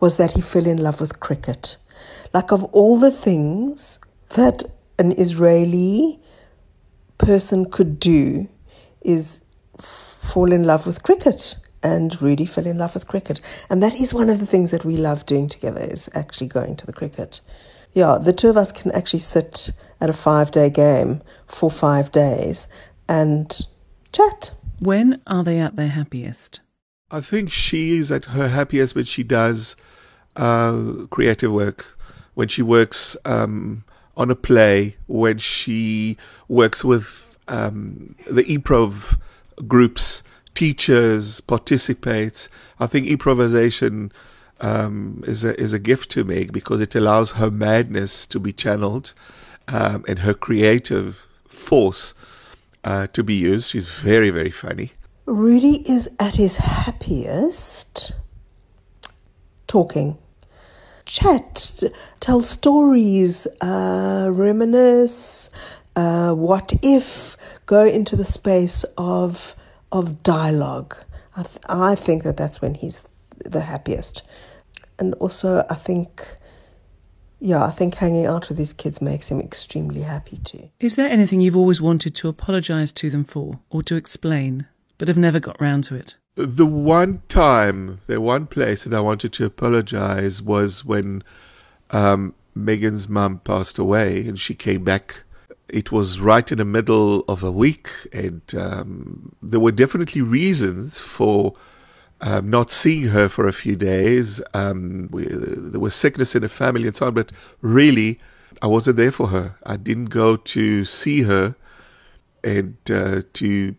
was 0.00 0.16
that 0.16 0.32
he 0.32 0.40
fell 0.40 0.66
in 0.66 0.78
love 0.78 1.00
with 1.00 1.20
cricket. 1.20 1.76
Like, 2.34 2.50
of 2.50 2.64
all 2.64 2.98
the 2.98 3.12
things 3.12 4.00
that 4.30 4.64
an 4.98 5.12
Israeli 5.12 6.18
person 7.22 7.70
could 7.70 7.98
do 7.98 8.48
is 9.00 9.40
fall 9.78 10.52
in 10.52 10.64
love 10.64 10.86
with 10.86 11.02
cricket 11.02 11.56
and 11.82 12.20
Rudy 12.22 12.46
fell 12.46 12.66
in 12.66 12.78
love 12.78 12.94
with 12.94 13.06
cricket. 13.06 13.40
And 13.68 13.82
that 13.82 13.94
is 13.94 14.14
one 14.14 14.28
of 14.28 14.38
the 14.38 14.46
things 14.46 14.70
that 14.70 14.84
we 14.84 14.96
love 14.96 15.26
doing 15.26 15.48
together 15.48 15.80
is 15.80 16.08
actually 16.14 16.46
going 16.46 16.76
to 16.76 16.86
the 16.86 16.92
cricket. 16.92 17.40
Yeah, 17.92 18.18
the 18.18 18.32
two 18.32 18.48
of 18.48 18.56
us 18.56 18.72
can 18.72 18.92
actually 18.92 19.20
sit 19.20 19.70
at 20.00 20.10
a 20.10 20.14
five 20.14 20.50
day 20.50 20.70
game 20.70 21.22
for 21.46 21.70
five 21.70 22.10
days 22.12 22.66
and 23.08 23.66
chat. 24.12 24.52
When 24.78 25.20
are 25.26 25.44
they 25.44 25.58
at 25.58 25.76
their 25.76 25.88
happiest? 25.88 26.60
I 27.10 27.20
think 27.20 27.50
she 27.50 27.98
is 27.98 28.10
at 28.10 28.26
her 28.26 28.48
happiest 28.48 28.94
when 28.94 29.04
she 29.04 29.22
does 29.22 29.76
uh, 30.34 31.06
creative 31.10 31.52
work, 31.52 31.98
when 32.34 32.48
she 32.48 32.62
works 32.62 33.16
um, 33.24 33.84
on 34.16 34.30
a 34.30 34.34
play 34.34 34.96
when 35.06 35.38
she 35.38 36.16
works 36.48 36.84
with 36.84 37.38
um, 37.48 38.14
the 38.30 38.44
improv 38.44 39.18
groups, 39.66 40.22
teachers, 40.54 41.40
participates. 41.40 42.48
I 42.78 42.86
think 42.86 43.06
improvisation 43.06 44.12
um, 44.60 45.22
is 45.26 45.44
a 45.44 45.58
is 45.60 45.72
a 45.72 45.78
gift 45.78 46.10
to 46.12 46.24
Meg 46.24 46.52
because 46.52 46.80
it 46.80 46.94
allows 46.94 47.32
her 47.32 47.50
madness 47.50 48.26
to 48.28 48.38
be 48.38 48.52
channeled 48.52 49.12
um, 49.68 50.04
and 50.06 50.20
her 50.20 50.34
creative 50.34 51.26
force 51.48 52.14
uh, 52.84 53.06
to 53.08 53.24
be 53.24 53.34
used. 53.34 53.70
She's 53.70 53.88
very 53.88 54.30
very 54.30 54.50
funny. 54.50 54.92
Rudy 55.26 55.88
is 55.88 56.08
at 56.18 56.36
his 56.36 56.56
happiest 56.56 58.12
talking 59.66 60.18
chat, 61.12 61.82
tell 62.20 62.40
stories, 62.40 63.46
uh, 63.60 64.28
reminisce, 64.32 65.50
uh, 65.94 66.32
what 66.32 66.72
if, 66.82 67.36
go 67.66 67.84
into 67.84 68.16
the 68.16 68.24
space 68.24 68.84
of 68.96 69.54
of 69.92 70.22
dialogue. 70.22 70.96
I, 71.36 71.42
th- 71.42 71.58
I 71.68 71.94
think 71.94 72.22
that 72.24 72.38
that's 72.38 72.62
when 72.62 72.74
he's 72.74 73.04
the 73.44 73.60
happiest, 73.60 74.22
and 74.98 75.14
also 75.14 75.64
I 75.68 75.74
think. 75.74 76.24
Yeah, 77.44 77.64
I 77.64 77.72
think 77.72 77.96
hanging 77.96 78.24
out 78.24 78.48
with 78.48 78.56
these 78.56 78.72
kids 78.72 79.02
makes 79.02 79.28
him 79.28 79.40
extremely 79.40 80.02
happy 80.02 80.36
too. 80.36 80.70
Is 80.78 80.94
there 80.94 81.10
anything 81.10 81.40
you've 81.40 81.56
always 81.56 81.80
wanted 81.80 82.14
to 82.14 82.28
apologise 82.28 82.92
to 82.92 83.10
them 83.10 83.24
for 83.24 83.58
or 83.68 83.82
to 83.82 83.96
explain, 83.96 84.68
but 84.96 85.08
have 85.08 85.18
never 85.18 85.40
got 85.40 85.60
round 85.60 85.82
to 85.84 85.96
it? 85.96 86.14
The 86.34 86.66
one 86.66 87.22
time, 87.28 88.00
the 88.06 88.20
one 88.20 88.46
place 88.46 88.84
that 88.84 88.94
I 88.96 89.00
wanted 89.00 89.32
to 89.34 89.44
apologize 89.44 90.42
was 90.42 90.84
when 90.84 91.22
um, 91.90 92.34
Megan's 92.54 93.08
mum 93.08 93.40
passed 93.44 93.78
away 93.78 94.26
and 94.26 94.38
she 94.38 94.54
came 94.54 94.84
back. 94.84 95.24
It 95.68 95.92
was 95.92 96.20
right 96.20 96.50
in 96.50 96.58
the 96.58 96.64
middle 96.64 97.20
of 97.28 97.42
a 97.42 97.50
week, 97.50 97.90
and 98.12 98.42
um, 98.58 99.34
there 99.42 99.60
were 99.60 99.72
definitely 99.72 100.20
reasons 100.20 100.98
for 100.98 101.54
um, 102.20 102.50
not 102.50 102.70
seeing 102.70 103.08
her 103.08 103.28
for 103.28 103.46
a 103.46 103.52
few 103.54 103.74
days. 103.76 104.42
Um, 104.52 105.08
we, 105.10 105.26
there 105.28 105.80
was 105.80 105.94
sickness 105.94 106.34
in 106.34 106.42
the 106.42 106.50
family 106.50 106.86
and 106.86 106.96
so 106.96 107.06
on, 107.06 107.14
but 107.14 107.32
really, 107.62 108.20
I 108.60 108.66
wasn't 108.66 108.98
there 108.98 109.12
for 109.12 109.28
her. 109.28 109.56
I 109.64 109.76
didn't 109.76 110.06
go 110.06 110.36
to 110.36 110.84
see 110.84 111.22
her 111.22 111.56
and 112.44 112.76
uh, 112.90 113.22
to 113.32 113.74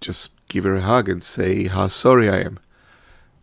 just 0.00 0.30
give 0.48 0.64
her 0.64 0.74
a 0.74 0.80
hug 0.80 1.08
and 1.08 1.22
say 1.22 1.66
how 1.68 1.88
sorry 1.88 2.28
I 2.28 2.40
am. 2.40 2.58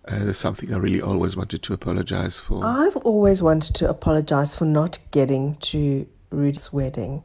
Uh, 0.05 0.25
that's 0.25 0.37
something 0.37 0.73
I 0.73 0.77
really 0.77 1.01
always 1.01 1.37
wanted 1.37 1.63
to 1.63 1.73
apologize 1.73 2.41
for. 2.41 2.63
I've 2.63 2.97
always 2.97 3.41
wanted 3.41 3.75
to 3.75 3.89
apologize 3.89 4.53
for 4.55 4.65
not 4.65 4.99
getting 5.11 5.55
to 5.55 6.07
Rudy's 6.29 6.73
wedding. 6.73 7.23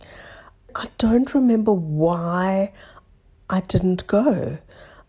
I 0.75 0.89
don't 0.99 1.35
remember 1.35 1.73
why 1.73 2.73
I 3.51 3.61
didn't 3.61 4.07
go. 4.07 4.59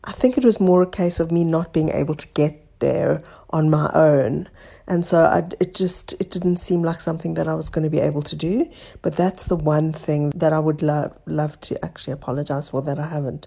I 0.04 0.12
think 0.14 0.38
it 0.38 0.46
was 0.46 0.60
more 0.60 0.82
a 0.82 0.88
case 0.88 1.20
of 1.20 1.32
me 1.32 1.44
not 1.44 1.74
being 1.74 1.90
able 1.90 2.16
to 2.16 2.28
get 2.30 2.66
there 2.80 3.22
on 3.52 3.70
my 3.70 3.92
own. 3.94 4.48
And 4.88 5.06
so 5.06 5.20
I, 5.20 5.48
it 5.60 5.76
just 5.76 6.14
it 6.14 6.32
didn't 6.32 6.58
seem 6.58 6.82
like 6.82 7.02
something 7.02 7.36
that 7.36 7.48
I 7.48 7.54
was 7.54 7.70
going 7.70 7.84
to 7.84 7.90
be 7.90 8.00
able 8.00 8.24
to 8.24 8.36
do. 8.36 8.68
But 9.04 9.16
that's 9.16 9.44
the 9.44 9.56
one 9.56 9.94
thing 9.94 10.32
that 10.32 10.54
I 10.54 10.60
would 10.60 10.82
love 10.82 11.16
love 11.28 11.60
to 11.62 11.86
actually 11.86 12.14
apologize 12.14 12.70
for 12.70 12.82
that 12.82 12.98
I 12.98 13.08
haven't. 13.08 13.46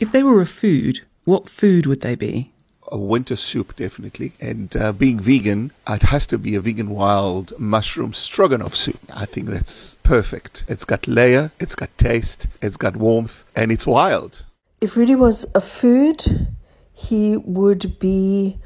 If 0.00 0.12
they 0.12 0.22
were 0.22 0.40
a 0.40 0.46
food, 0.46 1.00
what 1.24 1.46
food 1.46 1.84
would 1.84 2.00
they 2.00 2.14
be? 2.14 2.52
A 2.88 2.96
winter 2.96 3.36
soup, 3.36 3.76
definitely. 3.76 4.32
And 4.40 4.74
uh, 4.74 4.92
being 4.92 5.20
vegan, 5.20 5.72
it 5.86 6.04
has 6.04 6.26
to 6.28 6.38
be 6.38 6.54
a 6.54 6.60
vegan 6.62 6.88
wild 6.88 7.52
mushroom 7.58 8.14
stroganoff 8.14 8.74
soup. 8.74 8.98
I 9.14 9.26
think 9.26 9.48
that's 9.48 9.96
perfect. 10.02 10.64
It's 10.68 10.86
got 10.86 11.06
layer, 11.06 11.52
it's 11.60 11.74
got 11.74 11.96
taste, 11.98 12.46
it's 12.62 12.78
got 12.78 12.96
warmth, 12.96 13.44
and 13.54 13.70
it's 13.70 13.86
wild. 13.86 14.46
If 14.80 14.96
Rudy 14.96 15.14
was 15.14 15.44
a 15.54 15.60
food, 15.60 16.48
he 16.94 17.36
would 17.36 17.98
be 17.98 18.58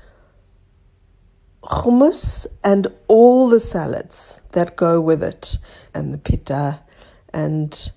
hummus 1.64 2.46
and 2.62 2.86
all 3.08 3.48
the 3.48 3.58
salads 3.58 4.40
that 4.52 4.76
go 4.76 5.00
with 5.00 5.22
it, 5.24 5.58
and 5.92 6.14
the 6.14 6.18
pita, 6.18 6.80
and 7.32 7.90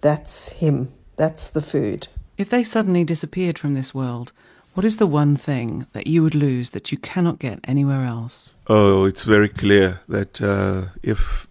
that's 0.00 0.48
him. 0.54 0.92
That's 1.16 1.48
the 1.48 1.62
food. 1.62 2.08
If 2.40 2.48
they 2.48 2.62
suddenly 2.62 3.04
disappeared 3.04 3.58
from 3.58 3.74
this 3.74 3.92
world, 3.92 4.32
what 4.72 4.86
is 4.86 4.96
the 4.96 5.06
one 5.06 5.36
thing 5.36 5.86
that 5.92 6.06
you 6.06 6.22
would 6.22 6.34
lose 6.34 6.70
that 6.70 6.90
you 6.90 6.96
cannot 6.96 7.38
get 7.38 7.60
anywhere 7.64 8.06
else? 8.06 8.54
Oh, 8.66 9.04
it's 9.04 9.24
very 9.24 9.50
clear 9.50 10.00
that 10.08 10.40
uh, 10.40 10.86
if, 11.02 11.46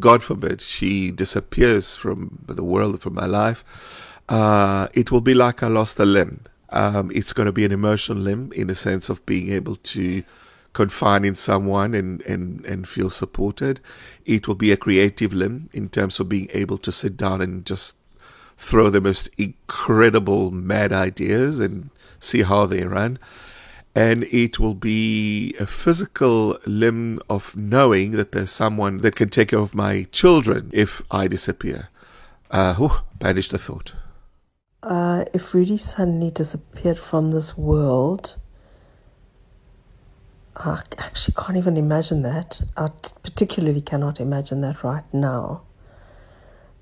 God 0.00 0.24
forbid, 0.24 0.60
she 0.60 1.12
disappears 1.12 1.94
from 1.94 2.40
the 2.48 2.64
world, 2.64 3.00
from 3.00 3.14
my 3.14 3.26
life, 3.26 3.62
uh, 4.28 4.88
it 4.92 5.12
will 5.12 5.20
be 5.20 5.34
like 5.34 5.62
I 5.62 5.68
lost 5.68 6.00
a 6.00 6.04
limb. 6.04 6.46
Um, 6.70 7.12
it's 7.14 7.32
going 7.32 7.46
to 7.46 7.52
be 7.52 7.64
an 7.64 7.70
emotional 7.70 8.18
limb 8.18 8.50
in 8.56 8.66
the 8.66 8.74
sense 8.74 9.08
of 9.08 9.24
being 9.24 9.52
able 9.52 9.76
to 9.76 10.24
confine 10.72 11.24
in 11.24 11.36
someone 11.36 11.94
and, 11.94 12.22
and, 12.22 12.66
and 12.66 12.88
feel 12.88 13.08
supported. 13.08 13.78
It 14.24 14.48
will 14.48 14.56
be 14.56 14.72
a 14.72 14.76
creative 14.76 15.32
limb 15.32 15.70
in 15.72 15.90
terms 15.90 16.18
of 16.18 16.28
being 16.28 16.48
able 16.52 16.78
to 16.78 16.90
sit 16.90 17.16
down 17.16 17.40
and 17.40 17.64
just 17.64 17.94
throw 18.60 18.90
the 18.90 19.00
most 19.00 19.28
incredible 19.38 20.50
mad 20.50 20.92
ideas 20.92 21.58
and 21.58 21.90
see 22.20 22.42
how 22.42 22.66
they 22.66 22.84
run. 22.84 23.18
And 23.94 24.24
it 24.24 24.60
will 24.60 24.74
be 24.74 25.54
a 25.58 25.66
physical 25.66 26.58
limb 26.64 27.18
of 27.28 27.56
knowing 27.56 28.12
that 28.12 28.30
there's 28.30 28.52
someone 28.52 28.98
that 28.98 29.16
can 29.16 29.30
take 29.30 29.48
care 29.48 29.58
of 29.58 29.74
my 29.74 30.06
children 30.12 30.70
if 30.72 31.02
I 31.10 31.26
disappear. 31.26 31.88
Uh, 32.50 32.74
whew, 32.74 32.92
banish 33.18 33.48
the 33.48 33.58
thought. 33.58 33.92
Uh, 34.82 35.24
if 35.34 35.52
Rudy 35.52 35.76
suddenly 35.76 36.30
disappeared 36.30 36.98
from 36.98 37.32
this 37.32 37.56
world, 37.58 38.36
I 40.56 40.82
actually 40.98 41.34
can't 41.36 41.56
even 41.56 41.76
imagine 41.76 42.22
that. 42.22 42.60
I 42.76 42.88
particularly 43.22 43.80
cannot 43.80 44.20
imagine 44.20 44.60
that 44.60 44.84
right 44.84 45.04
now. 45.12 45.62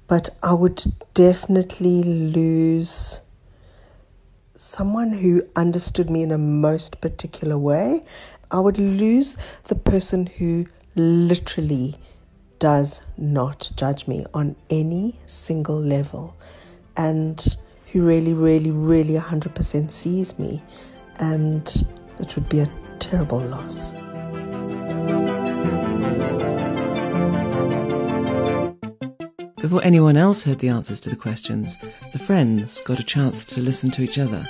But 0.09 0.31
I 0.43 0.55
would 0.55 0.83
definitely 1.12 2.03
lose 2.03 3.21
someone 4.57 5.12
who 5.12 5.43
understood 5.55 6.11
me 6.11 6.23
in 6.23 6.33
a 6.33 6.38
most 6.38 7.00
particular 7.00 7.59
way. 7.59 8.03
I 8.50 8.59
would 8.61 8.79
lose 8.79 9.37
the 9.65 9.75
person 9.75 10.27
who 10.27 10.67
literally 10.97 11.97
does 12.59 13.03
not 13.17 13.71
judge 13.77 14.09
me 14.09 14.25
on 14.35 14.57
any 14.71 15.19
single 15.27 15.79
level 15.79 16.37
and 16.97 17.57
who 17.93 18.03
really, 18.03 18.33
really, 18.33 18.71
really 18.71 19.15
100% 19.15 19.91
sees 19.91 20.38
me. 20.38 20.62
And 21.17 21.71
it 22.19 22.35
would 22.35 22.49
be 22.49 22.61
a 22.61 22.71
terrible 22.99 23.41
loss. 23.41 23.93
Before 29.61 29.83
anyone 29.83 30.17
else 30.17 30.43
heard 30.43 30.61
the 30.61 30.69
answers 30.69 31.00
to 31.00 31.11
the 31.11 31.17
questions, 31.17 31.77
the 32.12 32.19
friends 32.19 32.81
got 32.83 33.00
a 33.00 33.03
chance 33.03 33.45
to 33.47 33.61
listen 33.61 33.91
to 33.91 34.03
each 34.03 34.17
other 34.17 34.47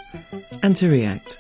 and 0.63 0.77
to 0.77 0.89
react. 0.91 1.39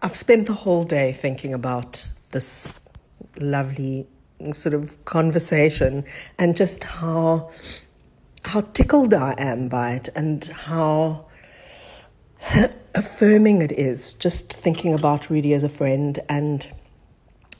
I've 0.00 0.16
spent 0.16 0.46
the 0.46 0.54
whole 0.54 0.84
day 0.84 1.12
thinking 1.12 1.52
about 1.52 2.10
this 2.30 2.88
lovely 3.38 4.06
sort 4.52 4.74
of 4.74 5.04
conversation 5.04 6.04
and 6.38 6.56
just 6.56 6.84
how 6.84 7.50
how 8.44 8.62
tickled 8.72 9.12
I 9.12 9.34
am 9.36 9.68
by 9.68 9.92
it 9.92 10.08
and 10.16 10.42
how 10.46 11.26
affirming 12.94 13.60
it 13.60 13.72
is 13.72 14.14
just 14.14 14.52
thinking 14.52 14.94
about 14.94 15.28
Rudy 15.28 15.52
as 15.52 15.64
a 15.64 15.68
friend 15.68 16.18
and 16.30 16.66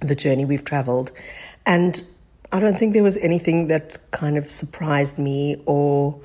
the 0.01 0.15
journey 0.15 0.47
we've 0.47 0.65
traveled. 0.65 1.13
And 1.67 2.03
I 2.53 2.61
don't 2.61 2.79
think 2.79 2.93
there 2.93 3.03
was 3.03 3.17
anything 3.19 3.67
that 3.69 3.99
kind 4.11 4.37
of 4.37 4.51
surprised 4.51 5.19
me 5.19 5.63
or 5.67 6.21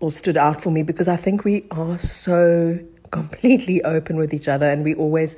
or 0.00 0.10
stood 0.10 0.36
out 0.36 0.60
for 0.60 0.70
me 0.70 0.82
because 0.82 1.08
I 1.08 1.16
think 1.16 1.44
we 1.44 1.66
are 1.70 1.98
so 1.98 2.78
completely 3.10 3.82
open 3.82 4.16
with 4.16 4.34
each 4.34 4.48
other 4.48 4.68
and 4.68 4.84
we 4.84 4.94
always 4.94 5.36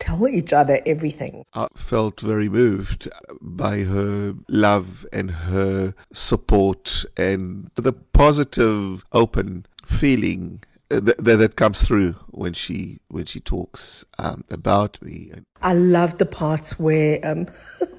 tell 0.00 0.26
each 0.26 0.52
other 0.52 0.80
everything. 0.86 1.44
I 1.54 1.68
felt 1.76 2.20
very 2.20 2.48
moved 2.48 3.08
by 3.40 3.80
her 3.80 4.34
love 4.48 5.06
and 5.12 5.30
her 5.30 5.94
support 6.12 7.04
and 7.16 7.70
the 7.76 7.92
positive, 7.92 9.04
open 9.12 9.66
feeling 9.84 10.64
that, 10.88 11.24
that 11.24 11.56
comes 11.56 11.82
through 11.82 12.16
when 12.28 12.52
she 12.52 12.98
when 13.08 13.24
she 13.24 13.38
talks 13.38 14.04
um, 14.18 14.44
about 14.50 15.00
me. 15.00 15.30
I 15.62 15.74
love 15.74 16.18
the 16.18 16.26
parts 16.26 16.78
where 16.78 17.20
um, 17.24 17.46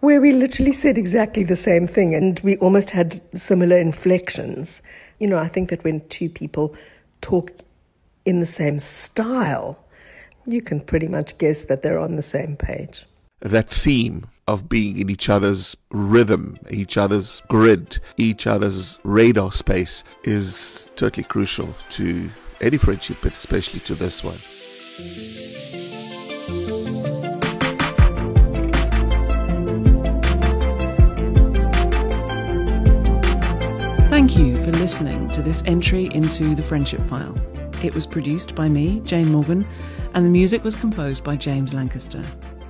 where 0.00 0.20
we 0.20 0.32
literally 0.32 0.72
said 0.72 0.98
exactly 0.98 1.44
the 1.44 1.56
same 1.56 1.86
thing, 1.86 2.14
and 2.14 2.40
we 2.40 2.56
almost 2.58 2.90
had 2.90 3.20
similar 3.38 3.78
inflections. 3.78 4.82
You 5.18 5.28
know, 5.28 5.38
I 5.38 5.48
think 5.48 5.70
that 5.70 5.84
when 5.84 6.06
two 6.08 6.28
people 6.28 6.74
talk 7.20 7.52
in 8.24 8.40
the 8.40 8.46
same 8.46 8.78
style, 8.78 9.78
you 10.46 10.60
can 10.60 10.80
pretty 10.80 11.08
much 11.08 11.38
guess 11.38 11.62
that 11.64 11.82
they're 11.82 11.98
on 11.98 12.16
the 12.16 12.22
same 12.22 12.56
page. 12.56 13.06
That 13.40 13.70
theme 13.70 14.26
of 14.48 14.68
being 14.68 14.98
in 14.98 15.10
each 15.10 15.28
other's 15.28 15.76
rhythm, 15.90 16.58
each 16.70 16.96
other's 16.96 17.42
grid, 17.48 17.98
each 18.16 18.46
other's 18.46 19.00
radar 19.04 19.52
space 19.52 20.04
is 20.24 20.90
totally 20.96 21.24
crucial 21.24 21.74
to 21.90 22.28
any 22.60 22.76
friendship, 22.76 23.18
but 23.22 23.32
especially 23.32 23.80
to 23.80 23.94
this 23.94 24.22
one. 24.22 24.38
Thank 34.32 34.46
you 34.46 34.56
for 34.64 34.72
listening 34.72 35.28
to 35.28 35.42
this 35.42 35.62
entry 35.66 36.08
into 36.14 36.54
the 36.54 36.62
Friendship 36.62 37.02
File. 37.02 37.36
It 37.82 37.94
was 37.94 38.06
produced 38.06 38.54
by 38.54 38.66
me, 38.66 39.00
Jane 39.00 39.30
Morgan, 39.30 39.68
and 40.14 40.24
the 40.24 40.30
music 40.30 40.64
was 40.64 40.74
composed 40.74 41.22
by 41.22 41.36
James 41.36 41.74
Lancaster. 41.74 42.24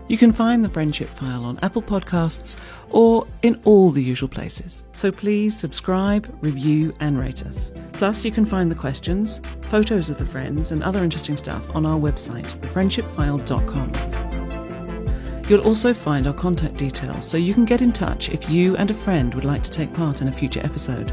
You 0.09 0.19
can 0.19 0.33
find 0.33 0.65
the 0.65 0.69
Friendship 0.69 1.09
File 1.11 1.45
on 1.45 1.61
Apple 1.63 1.81
Podcasts 1.81 2.57
or 2.91 3.29
in 3.43 3.61
all 3.63 3.93
the 3.93 4.03
usual 4.03 4.29
places. 4.29 4.83
So 4.93 5.13
please 5.13 5.57
subscribe, 5.57 6.37
review, 6.41 6.93
and 6.99 7.17
rate 7.17 7.47
us. 7.47 7.73
Plus, 7.93 8.25
you 8.25 8.33
can 8.33 8.45
find 8.45 8.69
the 8.69 8.75
questions, 8.75 9.41
photos 9.71 10.11
of 10.11 10.19
the 10.19 10.27
friends, 10.27 10.73
and 10.73 10.83
other 10.83 11.05
interesting 11.05 11.37
stuff 11.37 11.73
on 11.77 11.87
our 11.87 11.97
website, 11.97 12.59
thefriendshipfile.com. 12.59 15.45
You'll 15.49 15.61
also 15.61 15.95
find 15.95 16.27
our 16.27 16.35
contact 16.35 16.79
details 16.79 17.25
so 17.25 17.37
you 17.37 17.55
can 17.55 17.65
get 17.65 17.83
in 17.83 17.93
touch 17.93 18.31
if 18.31 18.51
you 18.51 18.77
and 18.79 18.91
a 18.91 18.95
friend 18.95 19.33
would 19.35 19.45
like 19.45 19.63
to 19.63 19.71
take 19.71 19.95
part 19.95 20.23
in 20.23 20.27
a 20.27 20.33
future 20.33 20.61
episode, 20.65 21.13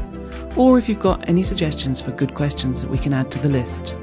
or 0.56 0.78
if 0.78 0.88
you've 0.88 1.00
got 1.00 1.28
any 1.28 1.42
suggestions 1.42 2.00
for 2.00 2.10
good 2.12 2.34
questions 2.34 2.82
that 2.82 2.90
we 2.90 2.98
can 2.98 3.12
add 3.12 3.30
to 3.30 3.38
the 3.38 3.48
list. 3.48 3.94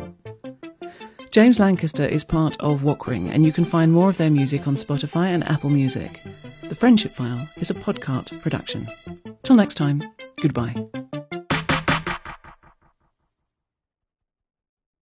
James 1.31 1.59
Lancaster 1.59 2.05
is 2.05 2.23
part 2.23 2.55
of 2.59 2.81
Walkring, 2.81 3.29
and 3.29 3.45
you 3.45 3.51
can 3.51 3.65
find 3.65 3.91
more 3.91 4.09
of 4.09 4.17
their 4.17 4.31
music 4.31 4.67
on 4.67 4.75
Spotify 4.75 5.27
and 5.27 5.43
Apple 5.43 5.69
Music. 5.69 6.21
The 6.63 6.75
Friendship 6.75 7.11
File 7.11 7.47
is 7.57 7.69
a 7.69 7.75
podcast 7.75 8.41
production. 8.41 8.87
Till 9.43 9.55
next 9.55 9.75
time, 9.75 10.01
goodbye. 10.41 10.75